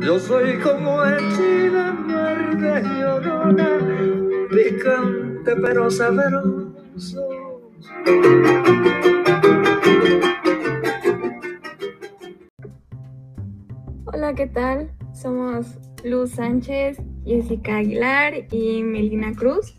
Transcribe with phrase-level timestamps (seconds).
[0.00, 3.78] Yo soy como el chile verde llorona,
[4.48, 7.28] picante pero sabroso.
[14.04, 14.90] Hola, ¿qué tal?
[15.12, 19.74] Somos Luz Sánchez, Jessica Aguilar y Melina Cruz.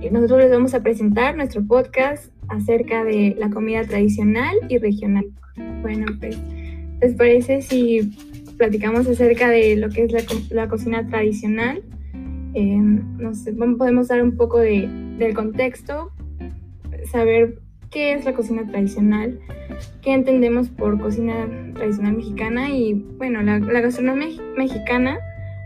[0.00, 5.26] Y nosotros les vamos a presentar nuestro podcast acerca de la comida tradicional y regional.
[5.82, 6.38] Bueno, pues,
[7.00, 8.31] ¿les parece si
[8.62, 11.82] platicamos acerca de lo que es la, cocina tradicional?
[12.54, 12.80] Eh,
[13.76, 16.12] podemos dar un poco de, del contexto,
[17.10, 17.58] saber
[17.90, 19.40] qué es la cocina tradicional,
[20.00, 25.18] qué entendemos por cocina tradicional mexicana y bueno, la, gastronomía mexicana,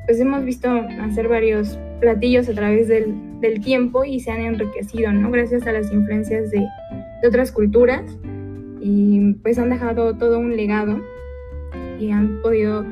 [0.07, 0.71] pues hemos visto
[1.03, 5.31] hacer varios platillos a través del, del, tiempo y se han enriquecido, ¿no?
[5.31, 6.61] Gracias a las influencias de,
[7.21, 8.05] de otras culturas
[8.81, 10.99] y pues han dejado todo un legado
[11.99, 12.85] y han podido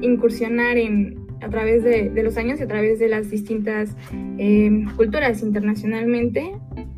[0.00, 3.96] incursionar en, a través de, de, los años y a través de las distintas
[4.38, 6.52] eh, culturas internacionalmente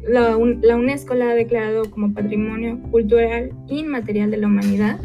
[0.09, 0.37] la,
[0.77, 4.99] UNESCO la ha declarado como Patrimonio Cultural Inmaterial de la Humanidad.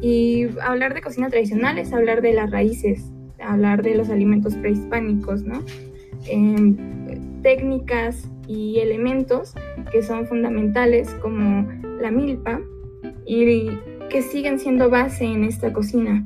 [0.00, 5.42] Y hablar de cocina tradicional es hablar de las raíces, hablar de los alimentos prehispánicos,
[5.42, 5.62] ¿no?
[6.26, 6.76] Em,
[7.42, 9.54] técnicas y elementos
[9.92, 11.68] que son fundamentales como
[12.00, 12.60] la milpa
[13.26, 13.70] y
[14.12, 16.24] que siguen siendo base en esta cocina.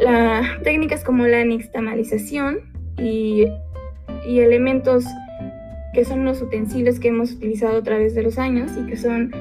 [0.00, 2.60] La, técnicas como la nixtamalización
[2.96, 3.46] y,
[4.24, 5.04] y elementos
[5.92, 9.34] que son los utensilios que hemos utilizado a través de los años y que son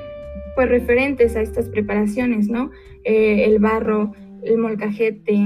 [0.56, 2.72] pues referentes a estas preparaciones, ¿no?
[3.04, 5.46] Eh, el barro, el molcajete,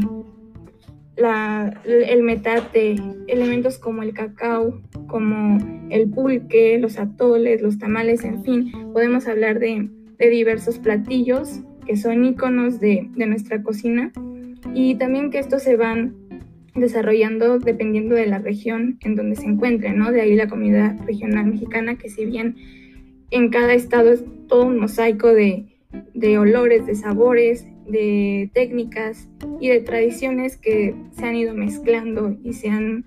[1.18, 2.96] la, el metate,
[3.28, 5.58] elementos como el cacao, como
[5.90, 11.98] el pulque, los atoles, los tamales, en fin, podemos hablar de, de diversos platillos que
[11.98, 14.12] son iconos de, de nuestra cocina
[14.76, 16.14] y también que estos se van
[16.76, 20.12] desarrollando dependiendo de la región en donde se encuentre, ¿no?
[20.12, 22.58] De ahí la comida regional mexicana, que si bien
[23.32, 25.66] en cada estado es todo un mosaico de,
[26.14, 29.28] de olores, de sabores, de técnicas
[29.60, 33.06] y de tradiciones que se han ido mezclando y se han,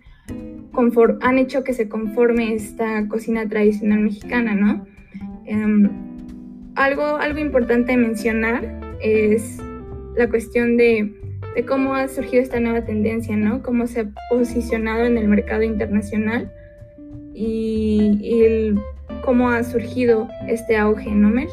[1.21, 4.85] han hecho que se conforme esta cocina tradicional mexicana, ¿no?
[5.47, 6.12] Em,
[6.77, 8.65] algo, algo importante mencionar
[9.01, 9.59] es
[10.17, 11.15] la cuestión de
[11.67, 13.63] cómo ha surgido esta nueva tendencia, ¿no?
[13.63, 16.51] Cómo se ha posicionado en el mercado internacional
[17.35, 18.75] y,
[19.25, 21.49] cómo ha surgido este auge, ¿no, Mel?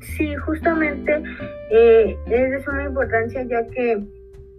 [0.00, 1.22] Sí, justamente
[1.70, 4.02] eh, es de suma importancia ya que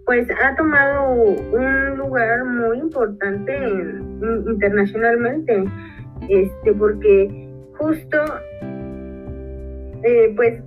[0.05, 3.55] pues ha tomado un lugar muy importante
[4.47, 5.63] internacionalmente,
[6.27, 7.47] este, porque
[7.77, 8.17] justo
[10.03, 10.61] eh, pues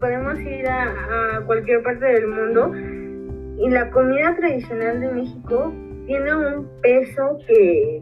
[0.00, 2.72] podemos ir a, cualquier parte del mundo
[3.58, 5.72] y la comida tradicional de México
[6.06, 8.00] tiene un peso que,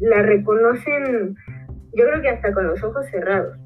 [0.00, 1.34] la reconocen,
[1.94, 3.56] yo creo que hasta con los ojos cerrados,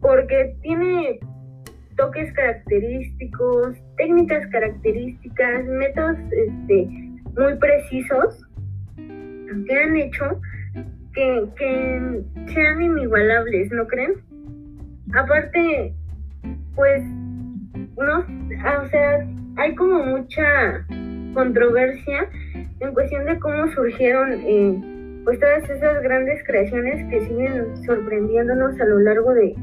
[0.00, 1.20] porque tiene
[1.96, 6.88] toques característicos, técnicas características, métodos este,
[7.36, 8.44] muy precisos
[8.96, 10.40] que han hecho
[11.14, 14.27] que, que sean inigualables, ¿no creen?
[15.14, 15.94] Aparte,
[16.74, 17.02] pues
[17.96, 19.26] no, o sea,
[19.56, 20.86] hay como mucha
[21.34, 22.28] controversia
[22.80, 28.84] en cuestión de cómo surgieron eh, pues todas esas grandes creaciones que siguen sorprendiéndonos a
[28.84, 29.54] lo largo de,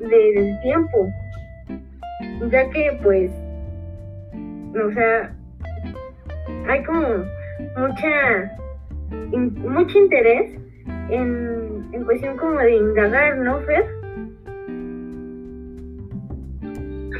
[0.00, 1.12] del tiempo
[2.50, 3.30] ya que pues
[4.74, 5.34] o sea
[6.68, 7.24] hay como
[7.76, 8.58] mucha
[9.36, 10.52] mucho interés
[11.10, 13.99] en, en cuestión como de indagar, ¿no, Fer?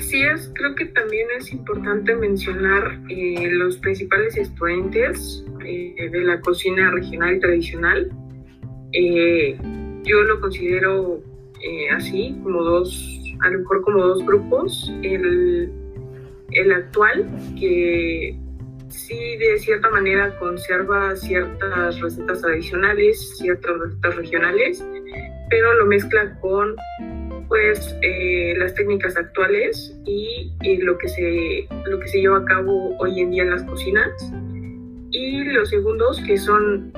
[0.00, 6.40] Así es, creo que también es importante mencionar eh, los principales exponentes eh, de la
[6.40, 8.10] cocina regional y tradicional.
[8.92, 9.58] Eh,
[10.02, 11.22] yo lo considero
[11.94, 14.90] así, como dos, a lo mejor como dos grupos.
[15.02, 15.70] El,
[16.52, 17.28] el actual,
[17.60, 18.38] que
[18.88, 24.82] sí de cierta manera conserva ciertas recetas tradicionales, ciertas recetas regionales,
[25.50, 26.74] pero lo mezcla con
[27.50, 32.96] pues eh, las técnicas actuales y, lo, que se, lo que se lleva a cabo
[32.98, 34.32] hoy en día en las cocinas.
[35.10, 36.92] Y los segundos, que son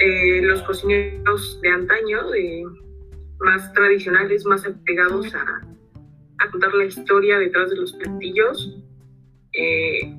[0.00, 2.64] eh, los cocineros de antaño, de,
[3.40, 5.44] más tradicionales, más apegados a,
[6.38, 8.80] a, contar la historia detrás de los platillos.
[9.52, 10.10] Eh,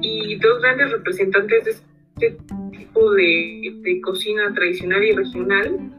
[0.00, 2.38] y dos grandes representantes de este
[2.70, 5.97] tipo de, de cocina tradicional y regional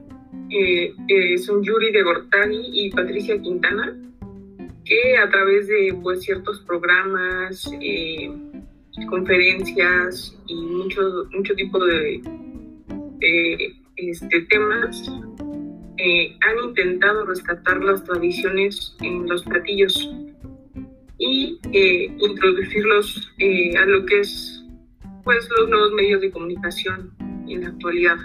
[0.51, 3.95] eh, son Yuri de Gortani y Patricia Quintana,
[4.85, 8.31] que a través de pues, ciertos programas, eh,
[9.09, 12.21] conferencias y mucho, mucho tipo de,
[13.97, 15.11] este, temas
[15.97, 20.11] eh, han intentado rescatar las tradiciones en los platillos
[21.17, 21.59] y
[22.19, 23.31] introducirlos
[23.77, 24.63] a lo que es
[25.23, 27.11] pues los nuevos medios de comunicación
[27.47, 28.17] en la actualidad.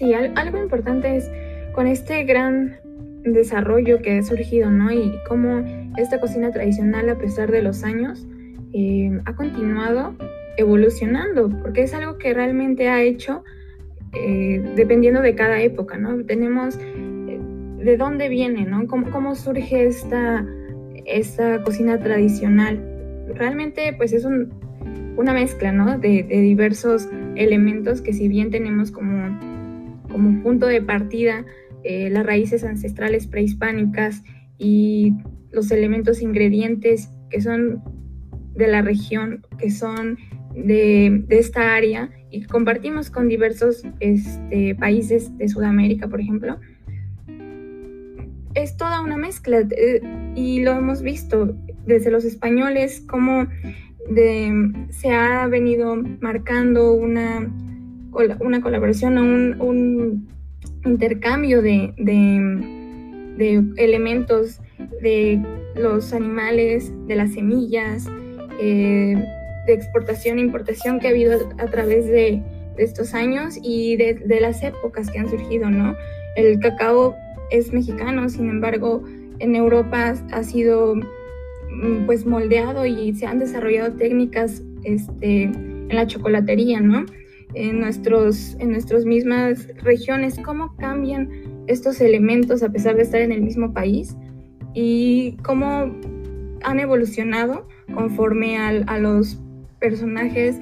[0.00, 1.30] Sí, algo importante es
[1.74, 2.80] con este gran
[3.22, 4.90] desarrollo que ha surgido, ¿no?
[4.90, 5.62] Y cómo
[5.98, 8.26] esta cocina tradicional, a pesar de los años,
[8.72, 10.14] eh, ha continuado
[10.56, 13.44] evolucionando, porque es algo que realmente ha hecho
[14.14, 16.24] eh, dependiendo de cada época, ¿no?
[16.24, 17.38] Tenemos eh,
[17.84, 18.86] de dónde viene, ¿no?
[18.86, 20.46] ¿Cómo, cómo surge esta,
[21.04, 22.82] esta, cocina tradicional?
[23.34, 25.98] Realmente, pues es una mezcla, ¿no?
[25.98, 27.06] De, de diversos
[27.36, 29.49] elementos que si bien tenemos como
[30.20, 31.46] como punto de partida
[31.82, 34.22] eh, las raíces ancestrales prehispánicas
[34.58, 35.14] y
[35.50, 37.82] los elementos ingredientes que son
[38.54, 40.18] de la región, que son
[40.54, 46.60] de, esta área y compartimos con diversos este, países de Sudamérica, por ejemplo,
[48.54, 50.02] es toda una mezcla eh,
[50.34, 51.56] y lo hemos visto
[51.86, 53.46] desde los españoles, como
[54.90, 57.48] se ha venido marcando una
[58.12, 59.18] una colaboración
[59.60, 60.28] o un,
[60.84, 61.94] intercambio de,
[63.76, 64.60] elementos
[65.02, 65.40] de
[65.76, 68.06] los animales, de las semillas,
[68.60, 69.14] eh,
[69.66, 72.42] de exportación e importación que ha habido a través de,
[72.76, 75.94] estos años y de, las épocas que han surgido, ¿no?
[76.36, 77.14] El cacao
[77.50, 79.02] es mexicano, sin embargo,
[79.38, 86.06] en Europa ha sido mm, pues moldeado y se han desarrollado técnicas este, en la
[86.06, 87.04] chocolatería, ¿no?
[87.54, 91.28] En, nuestros, en nuestras mismas regiones, cómo cambian
[91.66, 94.16] estos elementos a pesar de estar en el mismo país
[94.74, 95.94] y cómo
[96.62, 99.38] han evolucionado conforme a los
[99.78, 100.56] personajes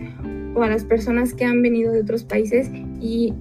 [0.54, 2.70] o a las personas que han venido de otros países
[3.00, 3.34] y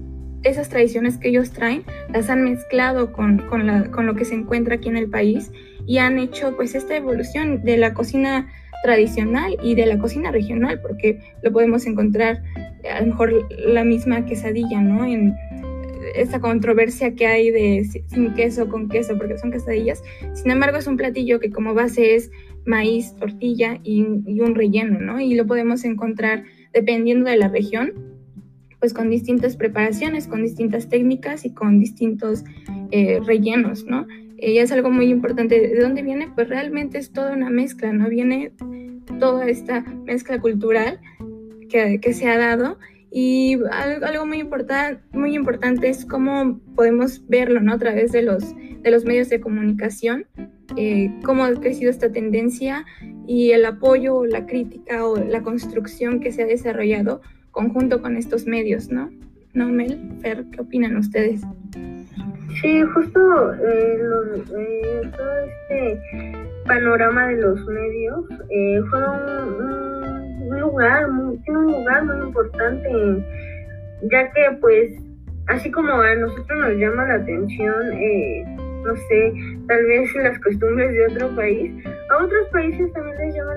[0.44, 4.36] esas tradiciones que ellos traen las han mezclado con, con, la, con lo que se
[4.36, 5.52] encuentra aquí en el país
[5.86, 8.48] y han hecho pues esta evolución de la cocina
[8.84, 12.44] tradicional y de la cocina regional, porque lo podemos encontrar
[12.92, 15.06] a lo mejor la misma quesadilla, ¿no?
[15.06, 15.36] En
[16.16, 20.04] esta controversia que hay de sin queso, con queso, porque son quesadillas.
[20.34, 22.32] Sin embargo, es un platillo que como base es
[22.66, 25.20] maíz, tortilla y, un relleno, ¿no?
[25.20, 26.44] Y lo podemos encontrar
[26.74, 27.94] dependiendo de la región,
[28.80, 32.44] pues con distintas preparaciones, con distintas técnicas y con distintos
[32.92, 34.06] eh, rellenos, ¿no?
[34.40, 35.60] Y es algo muy importante.
[35.60, 36.30] ¿De dónde viene?
[36.36, 38.08] Pues realmente es toda una mezcla, ¿no?
[38.10, 38.52] Viene
[39.20, 41.00] toda esta mezcla cultural
[41.68, 42.78] que, que se ha dado
[43.12, 47.74] y algo, muy, importante muy importante es cómo podemos verlo ¿no?
[47.74, 50.26] a través de los, de los medios de comunicación,
[50.76, 52.86] eh, cómo ha crecido esta tendencia
[53.26, 57.22] y el apoyo, la crítica o la construcción que se ha desarrollado
[57.52, 59.10] conjunto con estos medios, ¿no?
[59.54, 59.98] ¿No, Mel?
[60.22, 61.42] Fer, ¿qué opinan ustedes?
[62.62, 64.00] Sí, justo eh,
[64.58, 66.34] eh, todo este
[66.66, 69.77] panorama de los medios eh, fue un,
[70.68, 72.90] lugar, muy, tiene un lugar muy importante,
[74.12, 74.92] ya que pues
[75.48, 78.44] así como a nosotros nos llama la atención, eh,
[78.84, 79.34] no sé,
[79.68, 81.74] tal vez las costumbres de otro país,
[82.10, 83.54] a otros países también les llama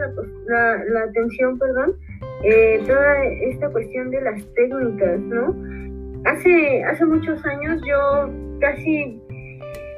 [0.46, 1.94] la, atención, perdón,
[2.44, 5.54] eh, toda esta cuestión de las técnicas, ¿no?
[6.26, 9.20] Hace, hace muchos años yo casi,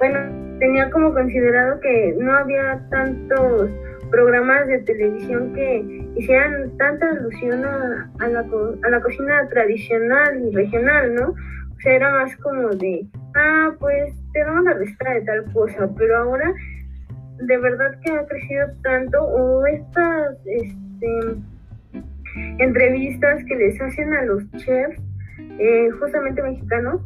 [0.01, 3.71] bueno, tenía como considerado que no había tantos
[4.11, 8.45] programas de televisión que hicieran tanta alusión a, la,
[8.85, 11.29] a la cocina tradicional y regional, ¿no?
[11.31, 15.89] O sea, era más como de, ah, pues te damos la receta de tal cosa,
[15.97, 16.53] pero ahora
[17.39, 21.37] de verdad que ha crecido tanto, o estas este,
[22.59, 25.01] entrevistas que les hacen a los chefs,
[25.59, 27.03] eh, justamente mexicanos,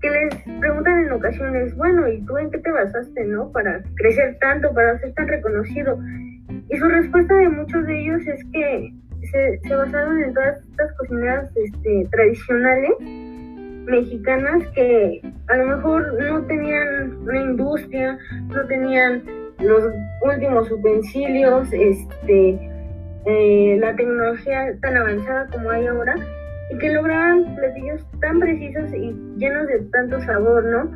[0.00, 3.50] que les preguntan en ocasiones, bueno, ¿y tú en qué te basaste, no?
[3.52, 5.98] Para crecer tanto, para ser tan reconocido.
[6.68, 8.92] Y su respuesta de muchos de ellos es que
[9.30, 12.92] se, basaron en todas estas cocineras este, tradicionales
[13.86, 18.18] mexicanas que a lo mejor no tenían una industria,
[18.48, 19.22] no tenían
[19.60, 19.84] los
[20.22, 22.58] últimos utensilios, este,
[23.26, 26.16] eh, la tecnología tan avanzada como hay ahora,
[26.70, 30.90] y que lograban platillos tan precisos y llenos de tanto sabor, ¿no?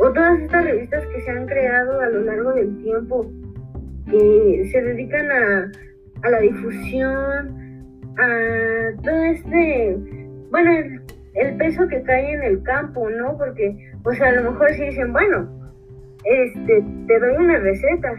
[0.00, 3.30] O todas estas revistas que se han creado a lo largo del tiempo,
[4.08, 5.72] que se dedican a,
[6.22, 7.68] a la difusión,
[8.18, 9.96] a todo este,
[10.50, 10.70] bueno,
[11.34, 13.36] el peso que cae en el campo, ¿no?
[13.38, 15.48] Porque, o sea, a lo mejor si dicen, bueno,
[16.24, 18.18] este, te doy unas recetas,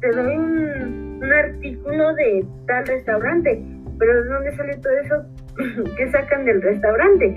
[0.00, 3.60] te doy un, artículo de tal restaurante,
[3.98, 5.26] pero ¿de dónde sale todo eso
[5.96, 7.34] que sacan del restaurante?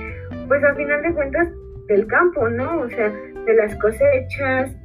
[0.48, 1.48] Pues a final de cuentas
[1.88, 2.82] del campo, ¿no?
[2.82, 4.76] O sea, de las cosechas,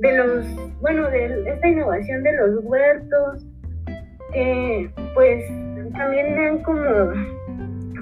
[0.00, 3.46] de los, bueno, de esta innovación de los huertos,
[4.32, 5.44] que pues
[5.92, 6.82] también han como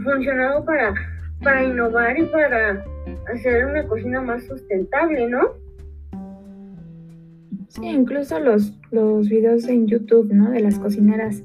[0.04, 0.94] funcionado para,
[1.42, 2.84] para innovar y para
[3.32, 5.40] hacer una cocina más sustentable, ¿no?
[7.68, 10.50] Sí, incluso los, los videos en YouTube, ¿no?
[10.50, 11.42] De las cocineras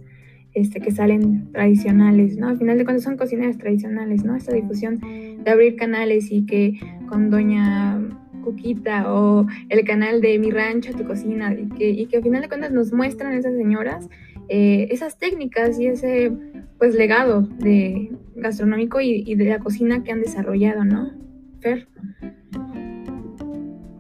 [0.53, 2.50] este, que salen tradicionales, ¿no?
[2.50, 4.36] Al final de cuentas son cocineras tradicionales, ¿no?
[4.36, 5.00] Esta difusión
[5.43, 6.79] de abrir canales y que
[7.10, 8.00] con doña
[8.44, 12.42] Cuquita o el canal de Mi Rancho, Tu Cocina, y que, y que al final
[12.42, 14.10] de cuentas nos muestran esas señoras
[14.50, 16.32] eh, esas técnicas y ese
[16.78, 21.14] pues legado de gastronómico y, de la cocina que han desarrollado, ¿no?
[21.62, 21.88] Fer.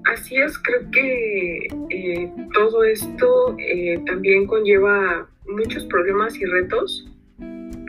[0.05, 7.09] Así es, creo que eh, todo esto eh, también conlleva muchos problemas y retos,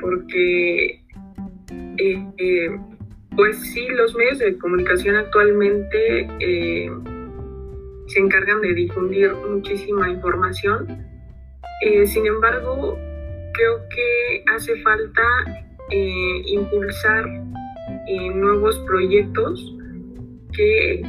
[0.01, 1.03] porque
[3.37, 6.29] pues sí, los medios de comunicación actualmente
[8.07, 11.05] se encargan de difundir muchísima información,
[11.81, 12.99] eh, sin embargo,
[13.53, 15.23] creo que hace falta
[15.91, 17.27] eh, impulsar
[18.07, 19.75] eh, nuevos proyectos
[20.53, 21.03] que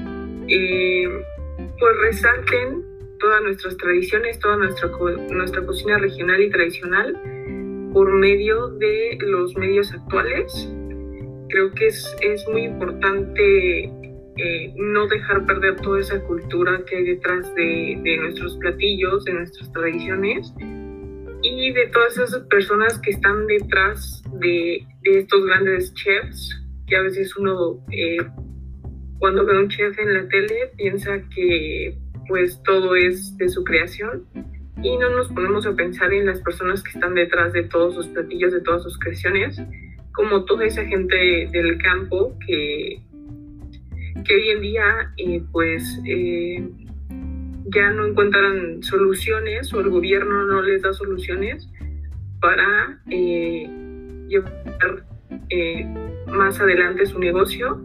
[1.79, 2.83] pues resalten
[3.19, 4.89] todas nuestras tradiciones, toda nuestra,
[5.31, 7.13] nuestra cocina regional y tradicional
[7.93, 10.69] por medio de los medios actuales.
[11.49, 13.91] Creo que es, es muy importante
[14.75, 19.71] no dejar perder toda esa cultura que hay detrás de, de, nuestros platillos, de nuestras
[19.71, 20.53] tradiciones
[21.41, 26.49] y de todas esas personas que están detrás de, de estos grandes chefs,
[26.87, 28.17] que a veces uno eh,
[29.19, 31.97] cuando ve a un chef en la tele piensa que
[32.27, 34.25] pues todo es de su creación
[34.81, 38.07] y no nos ponemos a pensar en las personas que están detrás de todos sus
[38.07, 39.61] platillos, de todas sus creaciones,
[40.15, 43.01] como toda esa gente del campo que
[44.25, 46.67] que hoy en día eh, pues eh,
[47.65, 51.69] ya no encuentran soluciones o el gobierno no les da soluciones
[52.41, 53.69] para eh,
[54.27, 55.05] llevar
[56.27, 57.81] más adelante su negocio.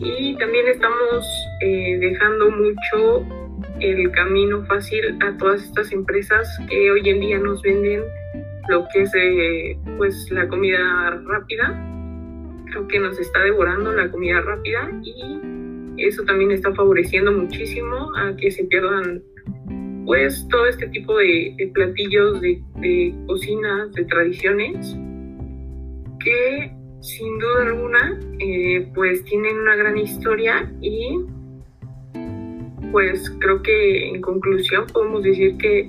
[0.00, 1.26] Y también estamos
[1.60, 3.26] dejando mucho
[3.80, 8.02] el camino fácil a todas estas empresas que hoy en día nos venden
[8.68, 9.12] lo que es
[9.96, 11.86] pues la comida rápida.
[12.70, 18.34] Creo que nos está devorando la comida rápida y eso también está favoreciendo muchísimo a
[18.36, 19.22] que se pierdan
[20.06, 24.96] pues todo este tipo de, platillos de, de, cocinas, de tradiciones
[26.24, 31.20] que sin duda alguna eh, pues tienen una gran historia y
[32.92, 35.88] pues creo que en conclusión podemos decir que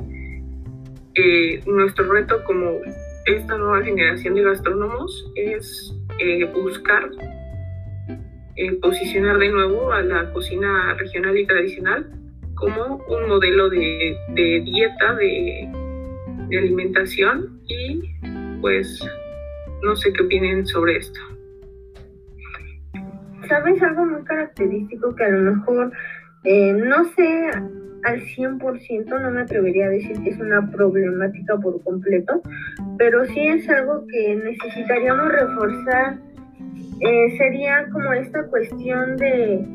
[1.16, 2.80] eh, nuestro reto como
[3.26, 7.10] esta nueva generación de gastrónomos es eh, buscar
[8.56, 12.10] eh, posicionar de nuevo a la cocina regional y tradicional
[12.56, 15.70] como un modelo de, dieta, de,
[16.58, 18.02] alimentación y
[18.62, 19.04] pues
[19.84, 21.20] no sé qué opinen sobre esto.
[23.48, 25.92] ¿Sabes algo muy característico que a lo mejor
[26.44, 27.50] eh, no sé
[28.04, 32.42] al 100%, no me atrevería a decir que es una problemática por completo,
[32.98, 36.18] pero sí es algo que necesitaríamos reforzar
[37.02, 39.66] eh, sería como esta cuestión de,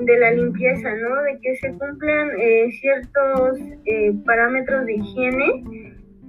[0.00, 1.22] de, la limpieza, ¿no?
[1.22, 5.64] De que se cumplan eh, ciertos eh, parámetros de higiene,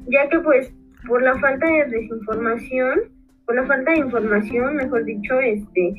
[0.08, 0.74] ya que pues
[1.08, 3.00] por la falta de desinformación,
[3.46, 5.94] por la falta de información, mejor dicho, este,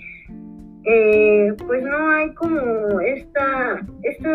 [1.66, 4.28] pues no hay como esta, esto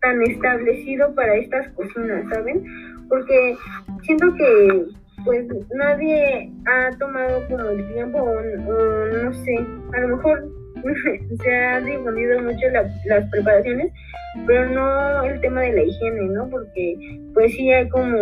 [0.00, 2.62] tan establecido para estas cocinas, ¿saben?
[3.08, 3.56] Porque
[4.02, 4.86] siento que
[5.24, 9.56] pues nadie ha tomado como el tiempo o, no sé,
[9.94, 10.48] a lo mejor
[11.42, 12.68] se ha difundido mucho
[13.06, 13.92] las preparaciones,
[14.46, 16.48] pero no el tema de la higiene, ¿no?
[16.48, 16.96] Porque
[17.34, 18.16] pues sí hay como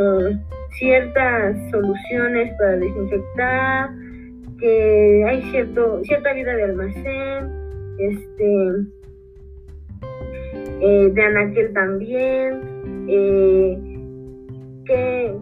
[0.78, 3.90] ciertas soluciones para desinfectar,
[4.58, 7.63] que hay cierto, cierta vida de almacén,
[7.98, 8.68] este,
[10.80, 12.60] eh, de anaquel también,
[13.08, 13.78] eh,
[14.84, 15.34] que,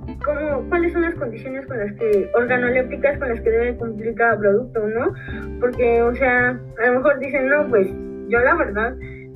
[0.69, 4.87] cuáles son las condiciones con las que, organolépticas con las que debe cumplir cada producto,
[4.87, 5.13] ¿no?
[5.61, 7.89] Porque, o sea, a lo mejor dicen, no, pues
[8.29, 8.95] yo la verdad,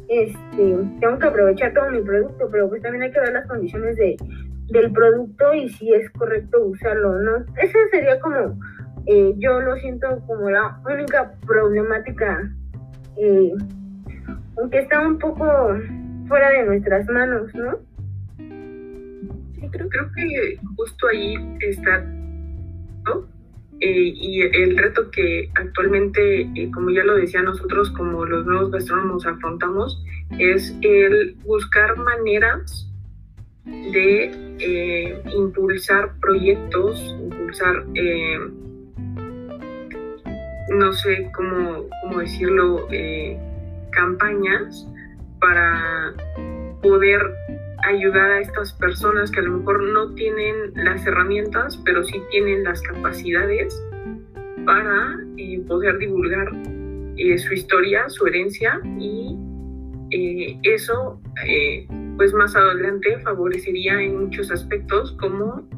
[0.09, 3.97] este, tengo que aprovechar todo mi producto, pero pues también hay que ver las condiciones
[3.97, 4.17] de,
[4.69, 7.45] del producto y si es correcto usarlo, ¿no?
[7.61, 8.59] Esa sería como
[9.07, 12.51] eh, yo lo siento como la única problemática,
[13.19, 13.53] eh,
[14.59, 15.45] aunque está un poco
[16.29, 17.79] fuera de nuestras manos, ¿no?
[19.71, 22.01] creo, creo que justo ahí está,
[23.05, 23.27] ¿no?
[23.81, 28.71] Eh, y el reto que actualmente, eh, como ya lo decía nosotros, como los nuevos
[28.71, 30.03] gastrónomos afrontamos,
[30.39, 32.91] es el buscar maneras
[33.65, 34.31] de
[34.61, 37.85] eh, impulsar proyectos, impulsar,
[40.71, 42.89] no sé cómo, cómo decirlo,
[43.93, 44.87] campañas
[45.41, 46.15] para
[46.83, 47.21] poder
[47.87, 52.65] ayudar a estas personas que a lo mejor no tienen las herramientas, pero sí tienen
[52.65, 53.81] las capacidades
[54.65, 56.49] para eh, poder divulgar
[57.17, 59.37] eh, su historia, su herencia y
[60.11, 61.21] eh, eso
[62.17, 65.69] pues más adelante favorecería en muchos aspectos como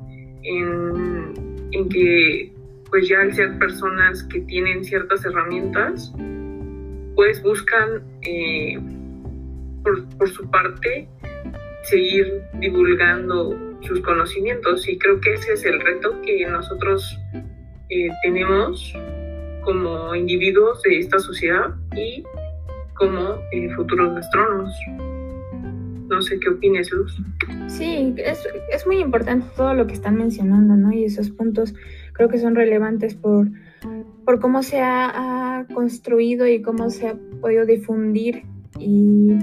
[0.43, 1.33] en,
[1.73, 2.53] en, que
[2.91, 6.13] pues ya al ser personas que tienen ciertas herramientas
[7.15, 8.03] pues buscan
[9.83, 11.09] por, por su parte
[11.83, 17.19] seguir divulgando sus conocimientos y creo que ese es el reto que nosotros
[17.91, 18.93] eh, tenemos
[19.63, 22.23] como individuos de esta sociedad y
[22.95, 24.75] como eh, futuros astrónomos.
[26.09, 27.17] No sé qué opinas, Luz.
[27.67, 30.91] Sí, es, es, muy importante todo lo que están mencionando, ¿no?
[30.91, 31.75] Y esos puntos
[32.19, 33.49] creo que son relevantes por,
[34.27, 38.43] por cómo se ha, ha construido y cómo se ha podido difundir
[38.79, 39.39] y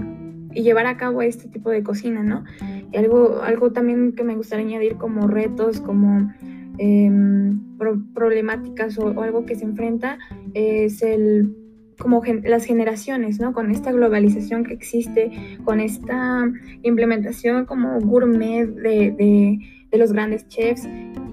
[0.56, 2.46] y llevar a cabo este tipo de cocina, ¿no?
[2.92, 6.32] Y algo, algo también que me gustaría añadir como retos, como
[6.78, 7.60] em,
[8.14, 10.18] problemáticas o, algo que se enfrenta
[10.54, 11.54] es el
[12.00, 13.54] como las generaciones, ¿no?
[13.54, 15.32] Con esta globalización que existe,
[15.64, 16.46] con esta
[16.84, 19.12] implementación como gourmet de,
[19.92, 20.86] de, los grandes chefs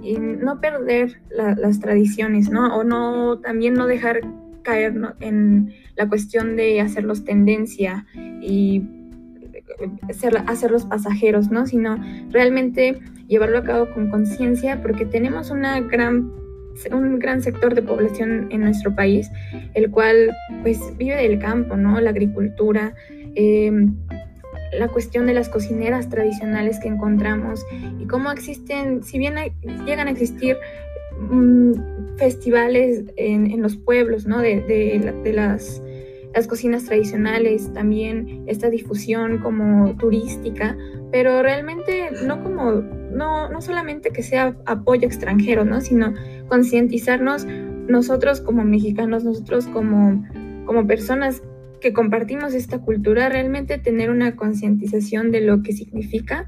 [0.03, 2.77] y no perder las tradiciones, ¿no?
[2.77, 4.21] O no, también no dejar
[4.63, 8.07] caer en la cuestión de hacerlos tendencia
[8.41, 8.83] y
[10.47, 11.67] hacer, los pasajeros, ¿no?
[11.67, 11.99] Sino
[12.31, 16.31] realmente llevarlo a cabo con conciencia porque tenemos una gran
[16.91, 19.31] un gran sector de población en nuestro país,
[19.75, 22.01] el cual pues vive del campo, ¿no?
[22.01, 22.95] La agricultura,
[23.35, 23.95] em,
[24.79, 27.65] la cuestión de las cocineras tradicionales que encontramos
[27.99, 29.35] y cómo existen, si bien
[29.85, 30.57] llegan a existir
[31.19, 31.73] mm,
[32.17, 34.39] festivales en, los pueblos, ¿no?
[34.39, 35.83] de, de las
[36.35, 40.77] las cocinas tradicionales, también esta difusión como turística,
[41.11, 45.81] pero realmente no como, no, no solamente que sea apoyo extranjero, ¿no?
[45.81, 46.15] sino
[46.49, 50.25] concientizarnos nosotros como mexicanos, nosotros como,
[50.65, 51.43] como personas
[51.83, 56.47] que compartimos esta cultura, realmente tener una concientización de lo que significa,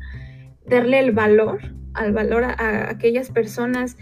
[0.67, 1.61] darle el valor,
[1.93, 3.97] al valor a, aquellas personas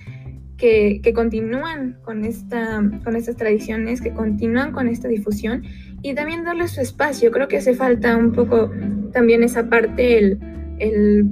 [0.57, 5.65] que, que, continúan con, esta, con estas tradiciones, que continúan con esta difusión
[6.03, 7.33] y también darle su espacio.
[7.33, 8.71] Creo que hace falta un poco
[9.13, 10.39] también esa parte, el,
[10.79, 11.31] el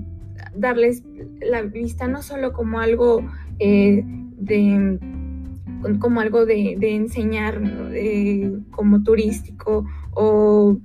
[0.55, 1.05] darles
[1.41, 3.25] la vista no solo como algo
[3.59, 4.99] eh, de
[5.99, 7.61] como algo de, de enseñar
[8.71, 10.79] como turístico o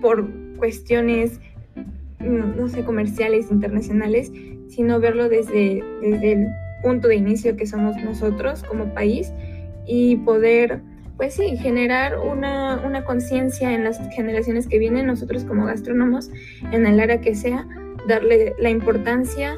[0.00, 1.40] por cuestiones
[2.20, 4.32] no, sé comerciales internacionales
[4.68, 6.48] sino verlo desde, desde el
[6.82, 9.32] punto de inicio que somos nosotros como país
[9.86, 10.82] y poder
[11.16, 16.30] pues sí, generar una, una conciencia en las generaciones que vienen, nosotros como gastrónomos,
[16.72, 17.66] en el área que sea,
[18.08, 19.56] darle la importancia,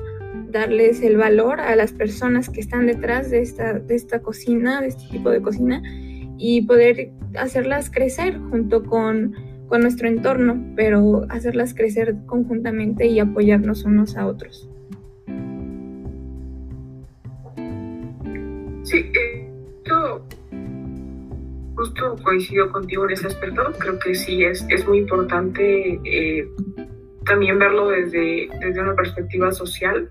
[0.58, 4.88] darles el valor a las personas que están detrás de esta, de esta cocina, de
[4.88, 5.82] este tipo de cocina,
[6.38, 9.34] y poder hacerlas crecer junto con,
[9.68, 14.68] con nuestro entorno, pero hacerlas crecer conjuntamente y apoyarnos unos a otros.
[18.82, 19.10] Sí,
[19.84, 20.26] esto
[21.76, 23.62] justo coincido contigo en ese aspecto.
[23.78, 26.48] Creo que sí es, es muy importante eh,
[27.26, 30.10] también verlo desde, desde una perspectiva social.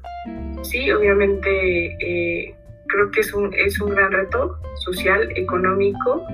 [0.62, 2.56] Sí, obviamente eh,
[2.88, 6.26] creo que es un, es un gran reto social, económico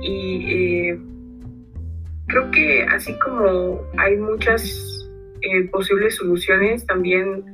[0.00, 0.98] y eh,
[2.26, 4.96] creo que así como hay muchas
[5.72, 7.44] posibles soluciones, también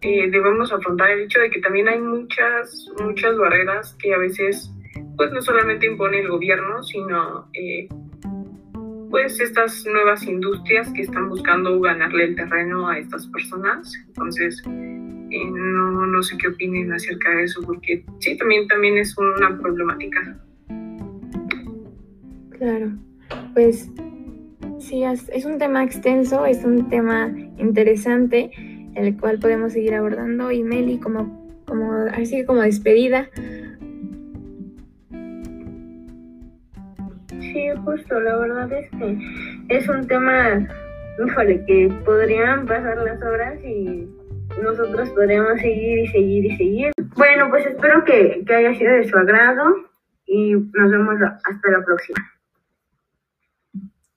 [0.00, 4.72] debemos afrontar el hecho de que también hay muchas, muchas barreras que a veces
[5.16, 7.88] pues no solamente impone el gobierno, sino eh,
[9.10, 13.92] pues estas nuevas industrias que están buscando ganarle el terreno a estas personas.
[14.06, 19.16] Entonces, eh, no, no sé qué opinen acerca de eso, porque sí, también, también es
[19.18, 20.38] una problemática.
[22.58, 22.92] Claro,
[23.54, 23.90] pues
[24.78, 28.50] sí, es, un tema extenso, es un tema interesante,
[28.94, 30.50] el cual podemos seguir abordando.
[30.50, 33.28] Y Meli, como, como, así como despedida,
[37.84, 39.18] justo, la verdad es que
[39.68, 40.68] es un tema,
[41.24, 44.08] híjole, que podrían pasar las horas y
[44.62, 46.92] nosotros podríamos seguir y seguir y seguir.
[47.16, 49.64] Bueno, pues espero que, que haya sido de su agrado
[50.26, 52.18] y nos vemos hasta la próxima.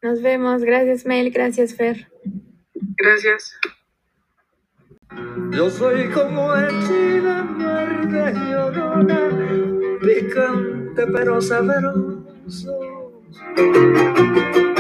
[0.02, 0.64] Nos vemos.
[0.64, 1.32] Gracias, Mel.
[1.32, 2.08] Gracias, Fer.
[2.98, 3.58] Gracias.
[5.52, 9.30] Yo soy como el chile verde llorona,
[10.02, 12.83] picante pero sabroso.
[13.36, 14.73] Thank you.